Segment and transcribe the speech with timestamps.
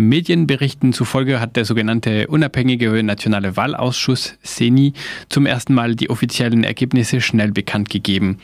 [0.00, 4.94] Medienberichten zufolge hat der sogenannte unabhängige Nationale Wahlausschuss CENI
[5.28, 8.38] zum ersten Mal die offiziellen Ergebnisse schnell bekannt gegeben.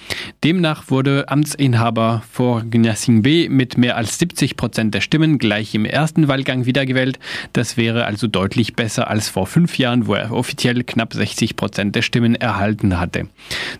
[0.44, 6.28] Demnach wurde Amtsinhaber vor Gnassingbé mit mehr als 70 Prozent der Stimmen gleich im ersten
[6.28, 7.18] Wahlgang wiedergewählt.
[7.54, 11.96] Das wäre also deutlich besser als vor fünf Jahren, wo er offiziell knapp 60 Prozent
[11.96, 13.28] der Stimmen erhalten hatte.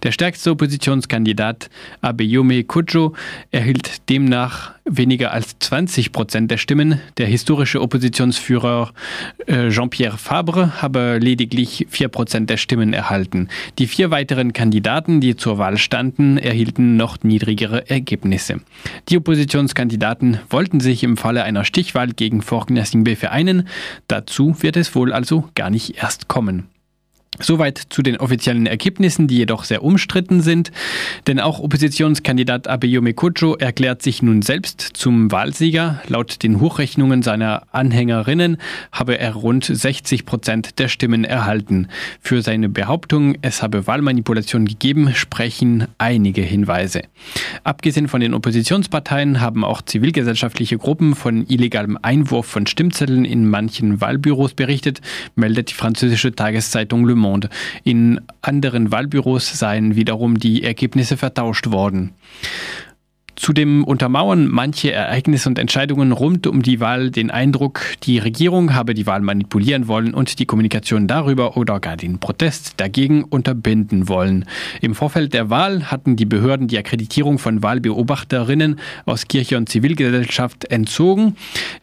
[0.02, 1.68] Der stärkste Oppositionskandidat
[2.00, 3.14] Abeyome Kujo
[3.50, 7.00] erhielt demnach weniger als 20 Prozent der Stimmen.
[7.18, 8.92] Der historische Oppositionsführer
[9.46, 13.48] äh, Jean-Pierre Fabre habe lediglich 4 Prozent der Stimmen erhalten.
[13.78, 18.60] Die vier weiteren Kandidaten, die zur Wahl standen, erhielten noch niedrigere Ergebnisse.
[19.08, 23.68] Die Oppositionskandidaten wollten sich im Falle einer Stichwahl gegen Forgnassimbe vereinen.
[24.08, 26.68] Dazu wird es wohl also gar nicht erst kommen.
[27.38, 30.72] Soweit zu den offiziellen Ergebnissen, die jedoch sehr umstritten sind.
[31.26, 36.00] Denn auch Oppositionskandidat Abeyome Kojo erklärt sich nun selbst zum Wahlsieger.
[36.08, 38.56] Laut den Hochrechnungen seiner Anhängerinnen
[38.90, 41.88] habe er rund 60 Prozent der Stimmen erhalten.
[42.22, 47.02] Für seine Behauptung, es habe Wahlmanipulation gegeben, sprechen einige Hinweise.
[47.64, 54.00] Abgesehen von den Oppositionsparteien haben auch zivilgesellschaftliche Gruppen von illegalem Einwurf von Stimmzetteln in manchen
[54.00, 55.02] Wahlbüros berichtet,
[55.34, 57.25] meldet die französische Tageszeitung Le Monde.
[57.26, 57.48] Monde.
[57.82, 62.12] In anderen Wahlbüros seien wiederum die Ergebnisse vertauscht worden.
[63.36, 68.94] Zudem untermauern manche Ereignisse und Entscheidungen rund um die Wahl den Eindruck, die Regierung habe
[68.94, 74.46] die Wahl manipulieren wollen und die Kommunikation darüber oder gar den Protest dagegen unterbinden wollen.
[74.80, 80.64] Im Vorfeld der Wahl hatten die Behörden die Akkreditierung von Wahlbeobachterinnen aus Kirche und Zivilgesellschaft
[80.70, 81.36] entzogen.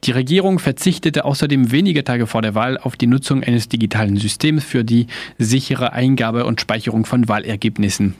[0.05, 4.63] Die Regierung verzichtete außerdem wenige Tage vor der Wahl auf die Nutzung eines digitalen Systems
[4.63, 5.05] für die
[5.37, 8.15] sichere Eingabe und Speicherung von Wahlergebnissen.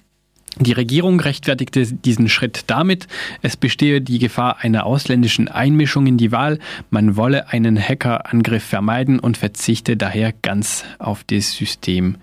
[0.59, 3.07] Die Regierung rechtfertigte diesen Schritt damit,
[3.41, 6.59] es bestehe die Gefahr einer ausländischen Einmischung in die Wahl,
[6.91, 12.17] man wolle einen Hackerangriff vermeiden und verzichte daher ganz auf das System.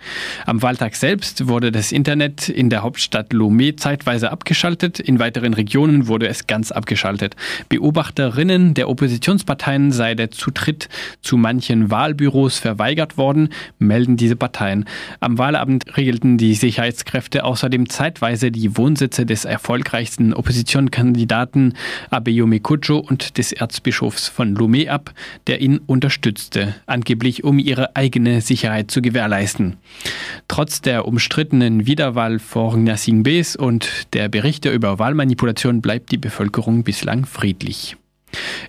[0.47, 6.07] Am Wahltag selbst wurde das Internet in der Hauptstadt Lomé zeitweise abgeschaltet, in weiteren Regionen
[6.07, 7.35] wurde es ganz abgeschaltet.
[7.69, 10.89] Beobachterinnen der Oppositionsparteien sei der Zutritt
[11.21, 13.49] zu manchen Wahlbüros verweigert worden,
[13.81, 14.85] melden diese Parteien.
[15.19, 21.75] Am Wahlabend regelten die Sicherheitskräfte außerdem zeitweise zeitweise die Wohnsitze des erfolgreichsten Oppositionskandidaten
[22.11, 25.15] Abeyome Kujo und des Erzbischofs von Lomé ab,
[25.47, 29.79] der ihn unterstützte, angeblich um ihre eigene Sicherheit zu gewährleisten.
[30.49, 37.25] Trotz der umstrittenen Wiederwahl vor Nyasingbes und der Berichte über Wahlmanipulation bleibt die Bevölkerung bislang
[37.25, 37.97] friedlich.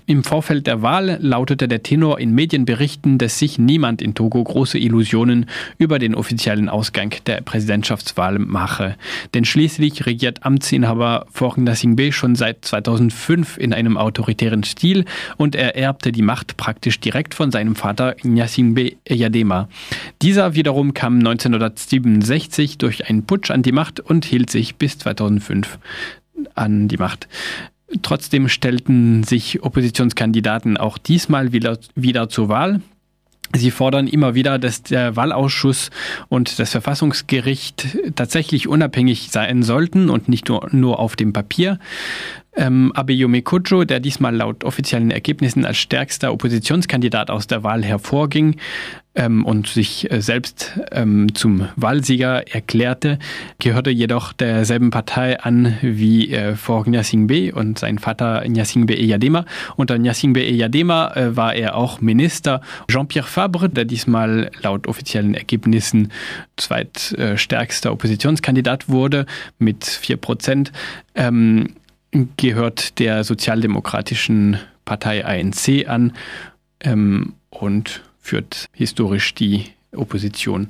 [0.06, 4.78] Im Vorfeld der Wahl lautete der Tenor in Medienberichten, dass sich niemand in Togo große
[4.78, 5.46] Illusionen
[5.78, 8.96] über den offiziellen Ausgang der Präsidentschaftswahl mache.
[9.34, 15.06] Denn schließlich regiert Amtsinhaber Faure Singbe schon seit 2005 in einem autoritären Stil
[15.38, 19.70] und er erbte die Macht praktisch direkt von seinem Vater Nyasingbe Eyadema.
[20.22, 25.78] Dieser wiederum kam 1967 durch einen Putsch an die Macht und hielt sich bis 2005
[26.56, 27.28] an die Macht.
[28.02, 32.82] Trotzdem stellten sich Oppositionskandidaten auch diesmal wieder, wieder zur Wahl.
[33.54, 35.90] Sie fordern immer wieder, dass der Wahlausschuss
[36.30, 41.78] und das Verfassungsgericht tatsächlich unabhängig sein sollten und nicht nur, nur auf dem Papier.
[42.54, 48.58] Ähm, Abeyome Kujo, der diesmal laut offiziellen Ergebnissen als stärkster Oppositionskandidat aus der Wahl hervorging
[49.16, 53.20] ähm, und sich äh, selbst ähm, zum Wahlsieger erklärte,
[53.60, 59.46] gehörte jedoch derselben Partei an wie äh, vor Nyasingbe und sein Vater Nyasingbe Eyadema.
[59.76, 62.62] Unter Nyasingbe Eyadema äh, war er auch Minister.
[62.90, 66.12] Jean-Pierre Fabre, der diesmal laut offiziellen Ergebnissen
[66.58, 69.26] zweitstärkster Oppositionskandidat wurde
[69.58, 70.72] mit vier Prozent,
[71.16, 71.76] ähm,
[72.38, 76.14] gehört der sozialdemokratischen Partei ANC an
[76.82, 80.60] ähm, und führt historisch die Opposition.